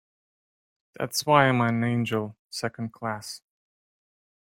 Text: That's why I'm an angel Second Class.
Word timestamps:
That's 0.97 1.27
why 1.27 1.45
I'm 1.47 1.61
an 1.61 1.83
angel 1.83 2.35
Second 2.49 2.91
Class. 2.91 3.43